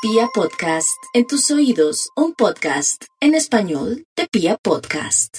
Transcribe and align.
Pia 0.00 0.28
Podcast, 0.32 0.96
en 1.12 1.26
tus 1.26 1.50
oídos, 1.50 2.10
un 2.14 2.32
podcast 2.32 3.02
en 3.20 3.34
español 3.34 4.04
de 4.16 4.28
Pia 4.30 4.56
Podcast. 4.62 5.38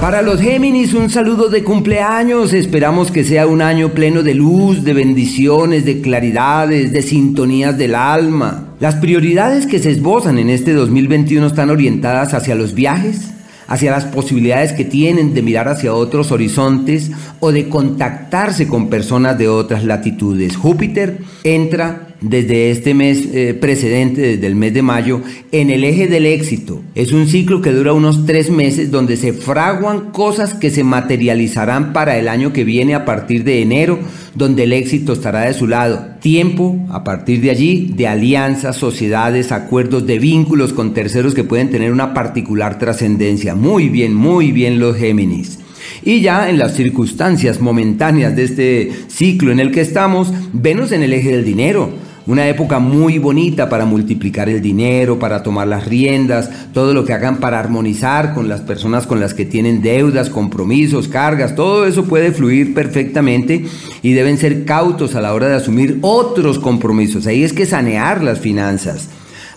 Para 0.00 0.22
los 0.22 0.40
Géminis, 0.40 0.94
un 0.94 1.10
saludo 1.10 1.50
de 1.50 1.62
cumpleaños. 1.62 2.54
Esperamos 2.54 3.10
que 3.10 3.24
sea 3.24 3.46
un 3.46 3.60
año 3.60 3.90
pleno 3.90 4.22
de 4.22 4.32
luz, 4.32 4.84
de 4.84 4.94
bendiciones, 4.94 5.84
de 5.84 6.00
claridades, 6.00 6.92
de 6.92 7.02
sintonías 7.02 7.76
del 7.76 7.94
alma. 7.94 8.74
Las 8.80 8.94
prioridades 8.94 9.66
que 9.66 9.78
se 9.78 9.90
esbozan 9.90 10.38
en 10.38 10.48
este 10.48 10.72
2021 10.72 11.46
están 11.46 11.68
orientadas 11.68 12.32
hacia 12.32 12.54
los 12.54 12.72
viajes, 12.72 13.28
hacia 13.66 13.90
las 13.90 14.06
posibilidades 14.06 14.72
que 14.72 14.86
tienen 14.86 15.34
de 15.34 15.42
mirar 15.42 15.68
hacia 15.68 15.92
otros 15.92 16.32
horizontes 16.32 17.10
o 17.38 17.52
de 17.52 17.68
contactarse 17.68 18.66
con 18.66 18.88
personas 18.88 19.36
de 19.36 19.48
otras 19.48 19.84
latitudes. 19.84 20.56
Júpiter 20.56 21.18
entra 21.44 22.09
desde 22.20 22.70
este 22.70 22.92
mes 22.94 23.28
eh, 23.32 23.54
precedente, 23.54 24.20
desde 24.20 24.46
el 24.46 24.54
mes 24.54 24.74
de 24.74 24.82
mayo, 24.82 25.22
en 25.52 25.70
el 25.70 25.84
eje 25.84 26.06
del 26.06 26.26
éxito. 26.26 26.82
Es 26.94 27.12
un 27.12 27.26
ciclo 27.26 27.62
que 27.62 27.72
dura 27.72 27.92
unos 27.92 28.26
tres 28.26 28.50
meses 28.50 28.90
donde 28.90 29.16
se 29.16 29.32
fraguan 29.32 30.10
cosas 30.10 30.54
que 30.54 30.70
se 30.70 30.84
materializarán 30.84 31.92
para 31.92 32.18
el 32.18 32.28
año 32.28 32.52
que 32.52 32.64
viene 32.64 32.94
a 32.94 33.04
partir 33.04 33.44
de 33.44 33.62
enero, 33.62 33.98
donde 34.34 34.64
el 34.64 34.72
éxito 34.72 35.14
estará 35.14 35.42
de 35.42 35.54
su 35.54 35.66
lado. 35.66 36.16
Tiempo, 36.20 36.78
a 36.90 37.04
partir 37.04 37.40
de 37.40 37.50
allí, 37.50 37.92
de 37.96 38.06
alianzas, 38.06 38.76
sociedades, 38.76 39.50
acuerdos, 39.52 40.06
de 40.06 40.18
vínculos 40.18 40.72
con 40.72 40.92
terceros 40.92 41.34
que 41.34 41.44
pueden 41.44 41.70
tener 41.70 41.90
una 41.90 42.12
particular 42.12 42.78
trascendencia. 42.78 43.54
Muy 43.54 43.88
bien, 43.88 44.14
muy 44.14 44.52
bien 44.52 44.78
los 44.78 44.96
Géminis. 44.96 45.58
Y 46.02 46.20
ya 46.20 46.48
en 46.48 46.58
las 46.58 46.74
circunstancias 46.76 47.60
momentáneas 47.60 48.36
de 48.36 48.44
este 48.44 48.92
ciclo 49.08 49.52
en 49.52 49.60
el 49.60 49.70
que 49.70 49.80
estamos, 49.80 50.32
Venus 50.52 50.92
en 50.92 51.02
el 51.02 51.12
eje 51.12 51.32
del 51.32 51.44
dinero 51.44 52.09
una 52.26 52.48
época 52.48 52.78
muy 52.78 53.18
bonita 53.18 53.68
para 53.68 53.84
multiplicar 53.84 54.48
el 54.48 54.60
dinero, 54.60 55.18
para 55.18 55.42
tomar 55.42 55.66
las 55.66 55.86
riendas, 55.86 56.50
todo 56.72 56.94
lo 56.94 57.04
que 57.04 57.12
hagan 57.12 57.38
para 57.38 57.58
armonizar 57.58 58.34
con 58.34 58.48
las 58.48 58.60
personas 58.60 59.06
con 59.06 59.20
las 59.20 59.34
que 59.34 59.44
tienen 59.44 59.82
deudas, 59.82 60.30
compromisos, 60.30 61.08
cargas, 61.08 61.54
todo 61.54 61.86
eso 61.86 62.04
puede 62.04 62.32
fluir 62.32 62.74
perfectamente 62.74 63.64
y 64.02 64.12
deben 64.12 64.38
ser 64.38 64.64
cautos 64.64 65.14
a 65.14 65.20
la 65.20 65.34
hora 65.34 65.48
de 65.48 65.56
asumir 65.56 65.98
otros 66.02 66.58
compromisos. 66.58 67.26
Ahí 67.26 67.42
es 67.42 67.52
que 67.52 67.66
sanear 67.66 68.22
las 68.22 68.38
finanzas. 68.38 69.08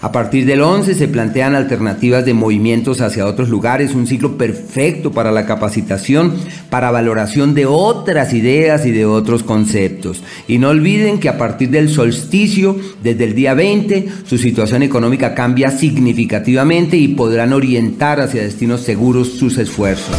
A 0.03 0.11
partir 0.11 0.45
del 0.45 0.61
11 0.61 0.95
se 0.95 1.07
plantean 1.07 1.55
alternativas 1.55 2.25
de 2.25 2.33
movimientos 2.33 2.99
hacia 2.99 3.25
otros 3.25 3.47
lugares, 3.47 3.95
un 3.95 4.05
ciclo 4.05 4.37
perfecto 4.37 5.13
para 5.13 5.31
la 5.31 5.45
capacitación, 5.45 6.33
para 6.69 6.91
valoración 6.91 7.53
de 7.53 7.65
otras 7.65 8.33
ideas 8.33 8.85
y 8.85 8.91
de 8.91 9.05
otros 9.05 9.43
conceptos. 9.43 10.21
Y 10.45 10.57
no 10.57 10.71
olviden 10.71 11.21
que 11.21 11.29
a 11.29 11.37
partir 11.37 11.69
del 11.69 11.87
solsticio, 11.87 12.75
desde 13.01 13.23
el 13.23 13.33
día 13.33 13.53
20, 13.53 14.09
su 14.25 14.37
situación 14.37 14.83
económica 14.83 15.33
cambia 15.33 15.71
significativamente 15.71 16.97
y 16.97 17.07
podrán 17.07 17.53
orientar 17.53 18.19
hacia 18.19 18.43
destinos 18.43 18.81
seguros 18.81 19.29
sus 19.29 19.57
esfuerzos. 19.57 20.17